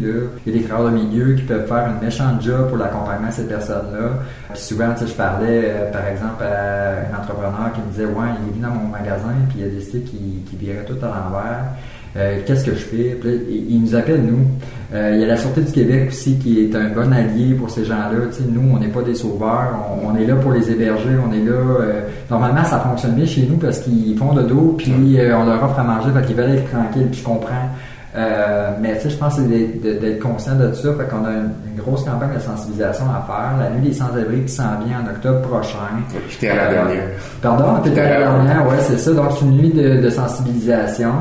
[0.45, 3.29] il y a des travailleurs de milieu qui peuvent faire une méchante job pour l'accompagnement
[3.29, 4.09] de ces personnes-là.
[4.53, 8.49] Puis souvent, je parlais, euh, par exemple, à un entrepreneur qui me disait, ouais, il
[8.49, 11.65] est venu dans mon magasin, puis il a décidé qu'il virait tout à l'envers.
[12.17, 13.19] Euh, qu'est-ce que je fais?
[13.49, 14.45] il nous appelle, nous.
[14.93, 17.69] Euh, il y a la Sûreté du Québec aussi qui est un bon allié pour
[17.69, 18.25] ces gens-là.
[18.49, 19.75] nous, on n'est pas des sauveurs.
[20.03, 21.11] On, est là pour les héberger.
[21.23, 21.51] On est là.
[21.51, 25.63] Euh, normalement, ça fonctionne bien chez nous parce qu'ils font de dos, puis on leur
[25.63, 27.69] offre à manger, fait qu'ils veulent être tranquilles, puis je comprends.
[28.81, 30.89] mais tu sais, je pense que c'est d'être conscient de ça.
[30.95, 33.53] Fait qu'on a une, grosse campagne de sensibilisation à faire.
[33.57, 35.77] La nuit des sans-abri qui s'en vient en octobre prochain.
[36.29, 37.03] J'étais à la dernière.
[37.41, 39.13] Pardon, t'étais à la dernière, ouais, c'est ça.
[39.13, 41.13] Donc, c'est une nuit de, de sensibilisation.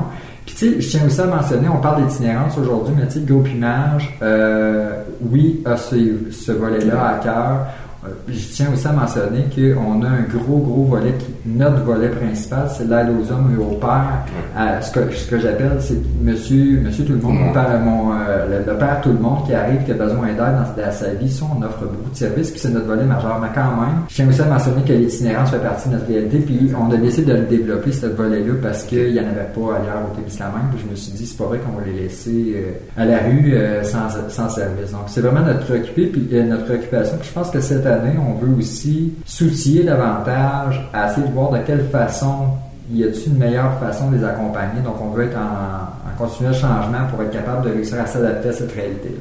[0.48, 3.20] Puis tu sais, je tiens aussi à mentionner, on parle d'itinérance aujourd'hui, mais tu sais,
[3.20, 5.94] Groupe Image, euh, oui, a ce,
[6.30, 7.66] ce volet-là à cœur.
[8.06, 11.12] Euh, je tiens aussi à mentionner qu'on a un gros, gros volet,
[11.56, 14.24] notre volet principal, c'est l'aide aux hommes et aux pères.
[14.56, 18.12] Euh, ce que, ce que j'appelle, c'est monsieur, monsieur tout le monde, mon père, mon,
[18.12, 20.37] euh, le, père tout le monde qui arrive, qui a besoin d'aide
[20.76, 21.30] dans, sa vie.
[21.30, 23.38] Ça, on offre beaucoup de services, puis c'est notre volet majeur.
[23.40, 26.38] Mais quand même, je tiens aussi à mentionner que l'itinérance fait partie de notre réalité,
[26.38, 29.76] puis on a décidé de le développer, ce volet-là, parce qu'il n'y en avait pas
[29.76, 30.70] ailleurs au Témiscamingue.
[30.70, 32.64] Puis je me suis dit, c'est pas vrai qu'on va les laisser
[32.96, 34.92] à la rue sans, sans service.
[34.92, 37.16] Donc, c'est vraiment notre préoccupé, puis notre préoccupation.
[37.18, 41.66] Puis je pense que cette on veut aussi s'outiller davantage à essayer de voir de
[41.66, 42.48] quelle façon
[42.90, 44.81] y a-t-il une meilleure façon de les accompagner?
[44.83, 48.53] Donc, on veut être en, continuel changement pour être capable de réussir à s'adapter à
[48.53, 49.14] cette réalité.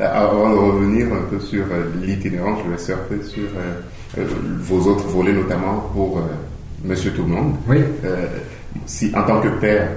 [0.00, 1.64] Avant de revenir un peu sur
[2.02, 3.42] l'itinérance, je vais surfer sur
[4.60, 6.22] vos autres volets, notamment pour
[6.82, 7.54] Monsieur Tout le Monde.
[7.68, 7.80] Oui.
[8.86, 9.88] si en tant que père,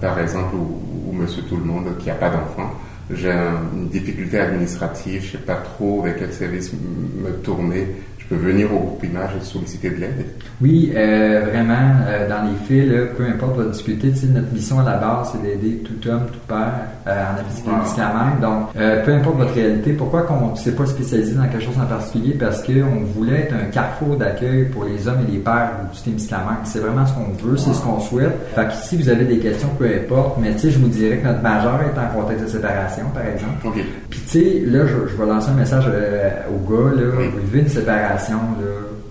[0.00, 2.70] par exemple, ou, ou Monsieur Tout le Monde qui n'a pas d'enfant,
[3.12, 3.32] j'ai
[3.74, 7.88] une difficulté administrative, je ne sais pas trop avec quel service me tourner
[8.36, 10.26] venir au groupe Image et solliciter de l'aide?
[10.60, 14.12] Oui, euh, vraiment, euh, dans les faits, peu importe, va discuter.
[14.28, 18.40] Notre mission à la base, c'est d'aider tout homme, tout père en appliquant wow.
[18.40, 21.86] Donc, peu importe votre réalité, pourquoi qu'on ne s'est pas spécialisé dans quelque chose en
[21.86, 22.34] particulier?
[22.34, 26.64] Parce qu'on voulait être un carrefour d'accueil pour les hommes et les pères du Témiscamingue.
[26.64, 28.36] C'est vraiment ce qu'on veut, c'est ce qu'on souhaite.
[28.54, 31.18] Fait que si vous avez des questions, peu importe, mais tu sais, je vous dirais
[31.18, 33.80] que notre majeur est en contexte de séparation, par exemple.
[34.08, 37.68] Puis tu sais, là, je, vais lancer un message au gars, là, vous vivez une
[37.68, 38.38] séparation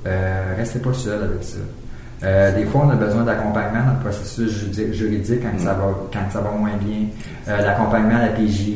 [0.05, 1.57] euh, restez pas seul avec ça.
[2.23, 6.31] Euh, des fois, on a besoin d'accompagnement dans le processus juridique quand, ça, va, quand
[6.31, 7.07] ça va moins bien.
[7.47, 8.71] Euh, l'accompagnement à la PJ,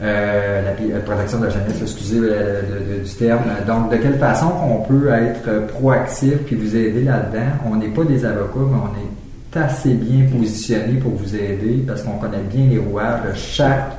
[0.00, 3.42] la, protection de la jeunesse, excusez du terme.
[3.66, 7.50] Donc, de quelle façon on peut être proactif puis vous aider là-dedans?
[7.70, 12.02] On n'est pas des avocats, mais on est assez bien positionné pour vous aider parce
[12.02, 13.92] qu'on connaît bien les rouages de chaque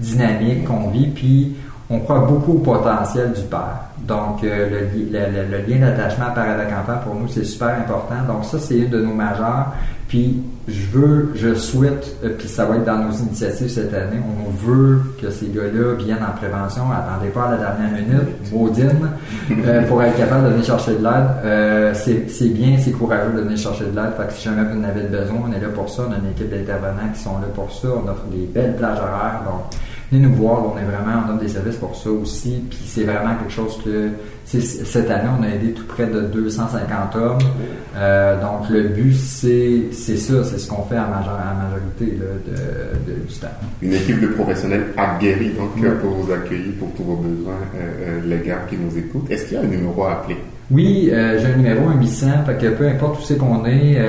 [0.00, 1.54] dynamique qu'on vit, puis
[1.92, 3.82] on croit beaucoup au potentiel du père.
[4.06, 8.14] Donc, euh, le, lien d'attachement père avec enfant, pour nous, c'est super important.
[8.26, 9.72] Donc, ça, c'est une de nos majeures.
[10.08, 14.18] Puis, je veux, je souhaite, euh, puis ça va être dans nos initiatives cette année,
[14.20, 16.82] on veut que ces gars-là viennent en prévention.
[16.90, 19.08] Attendez pas à la dernière minute, maudine,
[19.64, 21.94] euh, pour être capable de venir chercher de l'aide.
[21.94, 24.14] c'est bien, c'est courageux de venir chercher de l'aide.
[24.16, 26.02] Fait que si jamais vous en avez besoin, on est là pour ça.
[26.08, 27.88] On a une équipe d'intervenants qui sont là pour ça.
[27.88, 29.42] On offre des belles plages horaires.
[29.44, 29.78] Donc,
[30.12, 33.04] venez nous voir, on est vraiment, on donne des services pour ça aussi, puis c'est
[33.04, 34.10] vraiment quelque chose que,
[34.44, 37.38] cette année, on a aidé tout près de 250 hommes,
[37.96, 43.26] euh, donc le but, c'est ça, c'est ce qu'on fait à, la majorité de, de,
[43.26, 43.48] du temps.
[43.80, 48.20] Une équipe de professionnels aguerris, donc, pour vous accueillir pour tous vos besoins, euh, euh,
[48.26, 49.30] les gars qui nous écoutent.
[49.30, 50.36] Est-ce qu'il y a un numéro à appeler?
[50.72, 54.00] Oui, j'ai un numéro, un 800, fait que peu importe où c'est qu'on est,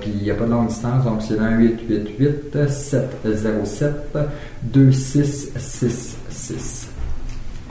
[0.00, 4.18] puis il n'y a pas de longue distance, donc c'est un 888 707
[4.62, 6.92] 2666.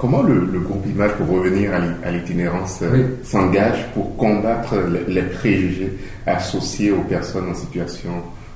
[0.01, 1.69] Comment le, groupe Image, pour revenir
[2.03, 4.73] à l'itinérance, euh, s'engage pour combattre
[5.07, 8.09] les, préjugés associés aux personnes en situation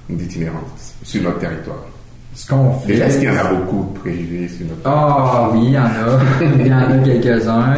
[0.10, 1.86] d'itinérance sur notre territoire?
[2.34, 2.94] Ce qu'on fait.
[2.94, 5.78] Déjà, est-ce qu'il y en a beaucoup de préjugés sur notre Ah oui, il y
[5.78, 6.20] en a.
[6.60, 7.76] il y en a quelques-uns.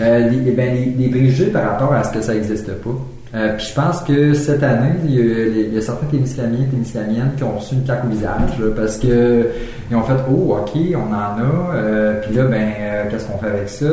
[0.00, 2.90] Euh, euh, ben, les, préjugés par rapport à ce que ça n'existe pas.
[3.34, 7.44] Euh, puis je pense que cette année, il y a, certains témiscamiens et témiscamiennes qui
[7.44, 9.46] ont reçu une claque au visage parce que
[9.90, 11.74] ils ont fait Oh, ok, on en a.
[11.74, 12.72] Euh, puis là, ben,
[13.10, 13.86] qu'est-ce qu'on fait avec ça?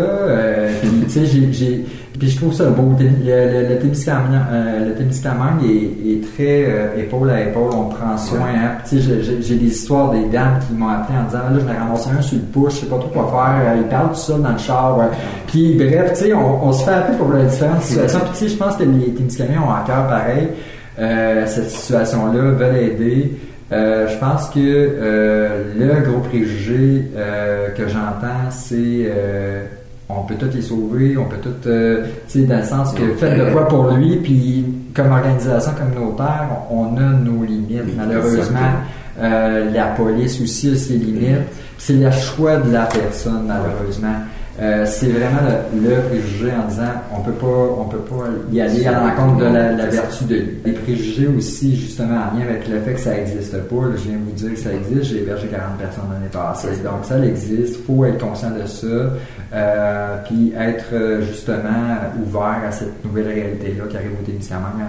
[0.82, 1.86] puis tu sais, j'ai
[2.18, 2.96] puis je trouve ça beau.
[3.00, 8.48] Le, le, le témiscamingue euh, est, est, très euh, épaule à épaule, on prend soin.
[8.56, 8.78] Hein.
[8.92, 12.22] J'ai des histoires des dames qui m'ont appelé en disant là, je vais ramasser un
[12.22, 13.76] sur le push, je sais pas trop quoi faire.
[13.78, 15.00] Ils parlent tout ça dans le char.
[15.48, 18.20] Puis bref, tu sais, on, on, se fait appeler pour les différentes situations.
[18.20, 20.50] Puis tu sais, je pense que les témiscamingues ont encore pareil
[21.00, 23.38] euh, cette situation-là, veulent aider.
[23.72, 29.12] Euh, je pense que euh, le gros préjugé euh, que j'entends, c'est
[30.10, 33.14] on peut tout les sauver, on peut tout, euh, tu sais, dans le sens que
[33.14, 37.96] faites de quoi pour lui, puis comme organisation communautaire, on, a nos limites.
[37.96, 38.60] Malheureusement,
[39.20, 41.48] euh, la police aussi a ses limites.
[41.78, 44.16] C'est le choix de la personne, malheureusement.
[44.62, 45.40] Euh, c'est vraiment
[45.74, 49.46] le, préjugé en disant on peut pas on peut pas y aller à l'encontre de
[49.46, 50.58] la, vertu de lui.
[50.66, 53.76] Les préjugés aussi justement en lien avec le fait que ça n'existe pas.
[53.96, 55.04] je viens vous dire que ça existe.
[55.04, 56.84] J'ai hébergé 40 personnes l'année passée.
[56.84, 57.86] Donc ça existe.
[57.86, 58.88] faut être conscient de ça.
[59.52, 64.84] Euh, puis être euh, justement ouvert à cette nouvelle réalité-là qui arrive au Témiscamingue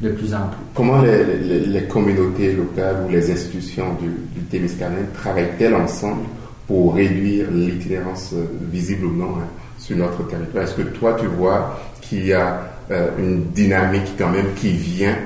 [0.00, 0.64] de plus en plus.
[0.74, 6.22] Comment les, communautés locales ou les institutions du, du Témiscamingue travaillent-elles ensemble?
[6.70, 10.62] Pour réduire l'itinérance euh, visible ou non hein, sur notre territoire.
[10.62, 12.60] Est-ce que toi, tu vois qu'il y a
[12.92, 15.16] euh, une dynamique quand même qui vient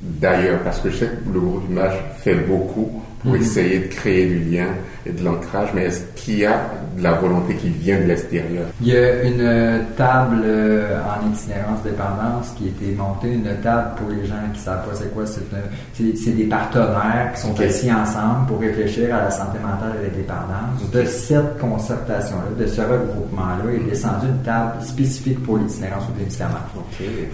[0.00, 0.58] d'ailleurs?
[0.64, 3.40] Parce que je sais que le groupe Image fait beaucoup pour mhm.
[3.40, 4.68] essayer de créer du lien
[5.06, 6.60] et de l'ancrage, mais est-ce qu'il y a
[6.96, 8.66] de la volonté qui vient de l'extérieur?
[8.80, 13.48] Il y a une euh, table euh, en itinérance dépendance qui a été montée, une
[13.62, 17.60] table pour les gens qui ne savent pas c'est quoi, c'est des partenaires qui sont
[17.60, 20.90] assis ensemble pour réfléchir à la santé mentale et la dépendance.
[20.92, 26.48] De cette concertation-là, de ce regroupement-là, est descendu une table spécifique pour l'itinérance ou médicaments.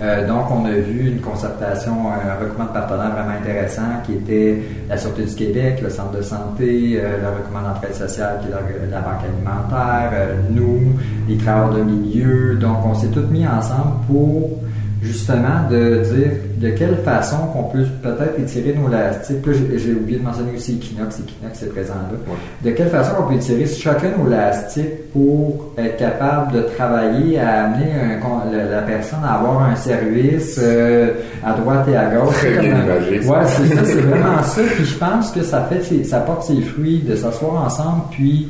[0.03, 4.63] Euh, donc, on a vu une concertation, un regroupement de partenaires vraiment intéressant qui était
[4.89, 8.91] la Sûreté du Québec, le centre de santé, euh, le recommandant d'entraide sociale qui est
[8.91, 12.55] la, banque alimentaire, euh, nous, les travailleurs de milieu.
[12.57, 14.51] Donc, on s'est tous mis ensemble pour
[15.05, 19.47] justement de dire de quelle façon qu'on peut peut-être étirer nos élastiques.
[19.47, 22.35] Là, j'ai oublié de mentionner aussi Equinox, Equinox est présent là.
[22.63, 27.65] De quelle façon on peut étirer chacun nos élastiques pour être capable de travailler à
[27.65, 28.19] amener
[28.71, 31.11] la, personne à avoir un service euh,
[31.45, 32.37] à droite et à gauche.
[32.37, 33.21] Très bien imagé.
[33.21, 34.63] Ouais, c'est ça, c'est vraiment ça.
[34.75, 38.49] Puis je pense que ça fait, ça porte ses fruits de s'asseoir ensemble, puis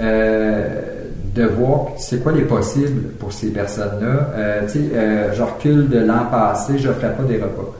[0.00, 0.93] euh,
[1.34, 4.30] de voir c'est quoi les possibles pour ces personnes-là.
[4.36, 7.74] Euh, tu sais, euh, je recule de l'an passé, je ferai pas des repas.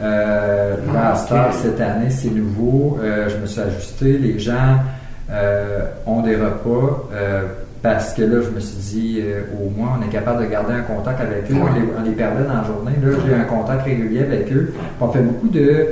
[0.00, 2.98] Euh, là, ah, cette année, c'est nouveau.
[3.02, 4.18] Euh, je me suis ajusté.
[4.18, 4.76] Les gens
[6.06, 7.08] ont des repas
[7.82, 9.22] parce que là, je me suis dit,
[9.60, 11.54] au moins, on est capable de garder un contact avec eux.
[11.54, 12.92] On, les, perdait dans la journée.
[13.02, 14.72] Là, j'ai un contact régulier avec eux.
[15.00, 15.86] On fait beaucoup de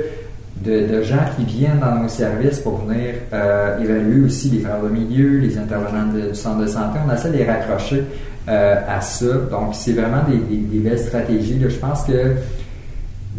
[0.63, 4.89] de, gens qui viennent dans nos services pour venir euh, évaluer aussi les frères de
[4.89, 6.99] milieu, les intervenants du centre de santé.
[7.07, 8.03] On essaie de les raccrocher
[8.47, 9.25] euh, à ça.
[9.51, 11.59] Donc, c'est vraiment des, belles stratégies.
[11.61, 12.35] Je pense que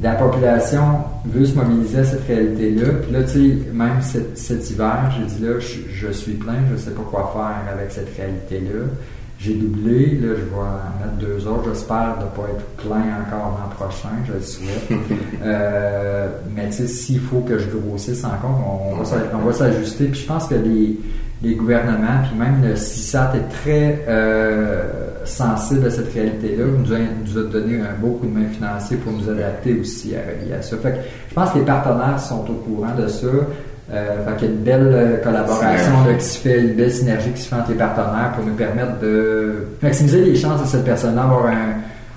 [0.02, 0.83] la population
[1.24, 2.88] veut se mobiliser à cette réalité-là.
[3.02, 6.74] Puis là, tu sais, même cet, hiver, j'ai dit là, je, je, suis plein, je
[6.74, 8.85] ne sais pas quoi faire avec cette réalité-là.
[9.47, 11.69] J'ai doublé, là, je vais en mettre deux autres.
[11.73, 14.91] J'espère ne pas être plein encore l'an prochain, je le souhaite.
[15.45, 20.07] euh, mais tu sais, s'il faut que je grossisse encore, on, on va s'ajuster.
[20.07, 20.99] Puis je pense que les,
[21.43, 26.99] les gouvernements, puis même le CISAT est très euh, sensible à cette réalité-là, nous a,
[26.99, 30.63] nous a donné un beau coup de main financier pour nous adapter aussi à, à
[30.63, 30.77] ça.
[30.79, 33.29] Fait que je pense que les partenaires sont au courant de ça.
[33.92, 37.31] Euh, fait qu'il y a une belle euh, collaboration qui se fait, une belle synergie
[37.31, 40.85] qui se fait entre les partenaires pour nous permettre de maximiser les chances de cette
[40.85, 41.75] personne-là d'avoir un,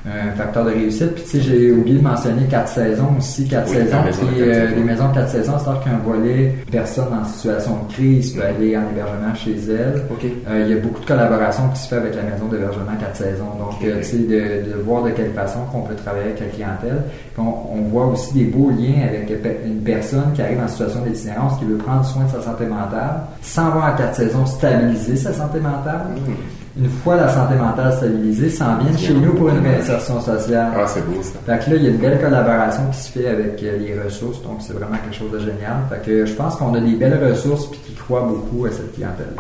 [0.10, 1.14] un facteur de réussite.
[1.14, 3.48] Puis, tu sais, j'ai oublié de mentionner quatre saisons aussi.
[3.48, 3.98] Quatre saisons.
[4.12, 8.34] Puis, euh, les maisons de quatre saisons, c'est-à-dire qu'un volet personne en situation de crise
[8.34, 10.04] peut aller en hébergement chez elle.
[10.50, 13.18] Euh, il y a beaucoup de collaboration qui se fait avec la maison d'hébergement quatre
[13.18, 13.52] saisons.
[13.60, 16.48] Donc, euh, tu sais, de, de, voir de quelle façon qu'on peut travailler avec la
[16.48, 17.04] clientèle.
[17.34, 19.32] Puis on, on, voit aussi des beaux liens avec
[19.66, 23.22] une personne qui arrive en situation d'itinérance, qui veut prendre soin de sa santé mentale,
[23.42, 26.02] sans avoir à quatre saisons stabiliser sa santé mentale.
[26.16, 30.72] Mmh une fois la santé mentale stabilisée, s'en vient chez nous pour une réinsertion sociale.
[30.76, 31.40] Ah, c'est beau ça.
[31.46, 34.00] Fait que là, il y a une belle collaboration qui se fait avec euh, les
[34.00, 35.78] ressources, donc c'est vraiment quelque chose de génial.
[35.90, 38.94] Fait que je pense qu'on a des belles ressources puis qui croient beaucoup à cette
[38.94, 39.34] clientèle.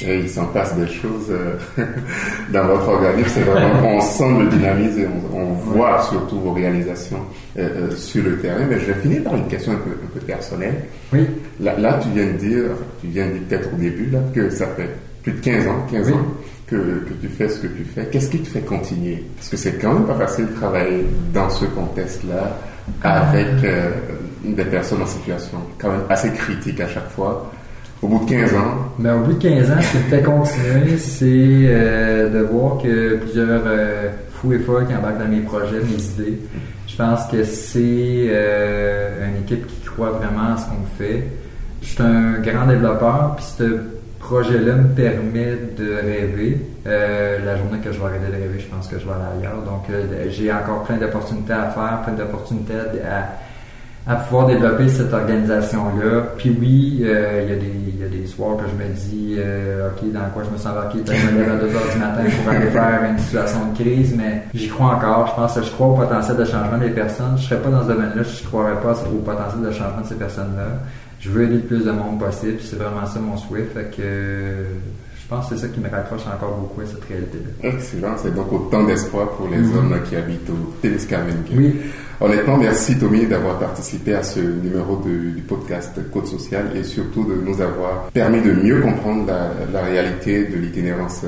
[0.00, 1.56] Et il s'en passe des choses euh,
[2.52, 3.30] dans votre organisme.
[3.32, 7.20] C'est vraiment qu'on sent le dynamisme et on, voit surtout vos réalisations
[7.58, 8.66] euh, sur le terrain.
[8.68, 10.84] Mais je vais finir par une question un peu, un peu personnelle.
[11.12, 11.26] Oui.
[11.60, 12.64] Là, là, tu viens de dire,
[13.00, 14.90] tu viens de dire peut-être au début, là, que ça fait
[15.22, 16.20] plus de 15 ans, 15 ans
[16.66, 18.06] que, tu fais ce que tu fais.
[18.06, 19.24] Qu'est-ce qui te fait continuer?
[19.36, 22.58] Parce que c'est quand même pas facile de travailler dans ce contexte-là
[23.02, 23.90] avec euh,
[24.44, 27.50] des personnes en situation quand même assez critique à chaque fois.
[28.02, 28.74] Au bout de 15 ans.
[28.98, 32.76] Mais au bout de 15 ans, ce qui me fait continuer, c'est euh, de voir
[32.82, 36.38] que plusieurs euh, fous et folles qui embarquent dans mes projets, mes idées.
[36.86, 41.24] Je pense que c'est une équipe qui croit vraiment à ce qu'on fait.
[41.82, 43.44] Je suis un grand développeur, puis
[44.24, 46.58] projet-là me permet de rêver.
[46.86, 49.46] Euh, la journée que je vais arrêter de rêver, je pense que je vais aller
[49.46, 49.62] ailleurs.
[49.62, 52.74] Donc, euh, j'ai encore plein d'opportunités à faire, plein d'opportunités
[54.06, 56.22] à, pouvoir développer cette organisation-là.
[56.36, 60.42] Puis oui, euh, il y, a des, soirs que je me dis, OK, dans quoi
[60.44, 60.98] je me sens embarqué?
[61.06, 64.14] Je me lève à 2 heures du matin pour aller faire une situation de crise,
[64.16, 65.28] mais j'y crois encore.
[65.28, 67.36] Je pense que je crois au potentiel de changement des personnes.
[67.38, 70.16] Je serais pas dans ce domaine-là je croirais pas au potentiel de changement de ces
[70.16, 70.66] personnes-là
[71.24, 72.58] je veux aider le plus de monde possible.
[72.60, 73.66] C'est vraiment ça mon souhait.
[73.72, 74.02] Fait que
[75.16, 77.70] je pense que c'est ça qui me raccroche encore beaucoup à cette réalité-là.
[77.70, 78.14] Excellent.
[78.22, 79.76] C'est donc autant d'espoir pour les mm-hmm.
[79.76, 81.48] hommes qui habitent au Téléscamingue.
[81.56, 81.80] Oui.
[82.20, 87.34] Honnêtement, merci Tommy d'avoir participé à ce numéro du podcast Côte Sociale et surtout de
[87.34, 89.26] nous avoir permis de mieux comprendre
[89.72, 91.22] la, réalité de l'itinérance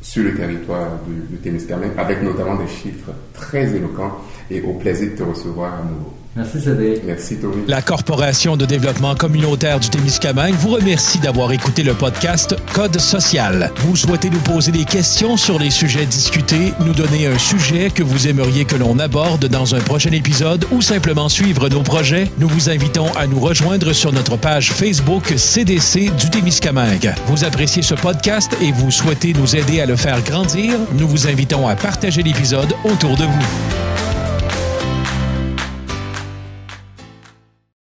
[0.00, 4.18] sur le territoire du, du avec notamment des chiffres très éloquents
[4.50, 6.12] et au plaisir de te recevoir à nouveau.
[6.36, 7.04] Merci Cédric.
[7.04, 7.62] Merci Tommy.
[7.68, 13.70] La Corporation de développement communautaire du Témiscamingue vous remercie d'avoir écouté le podcast Code social.
[13.76, 18.02] Vous souhaitez nous poser des questions sur les sujets discutés, nous donner un sujet que
[18.02, 22.48] vous aimeriez que l'on aborde dans un prochain épisode ou simplement suivre nos projets, nous
[22.48, 27.14] vous invitons à nous rejoindre sur notre page Facebook CDC du Témiscamingue.
[27.26, 31.28] Vous appréciez ce podcast et vous souhaitez nous aider à le faire grandir, nous vous
[31.28, 34.13] invitons à partager l'épisode autour de vous.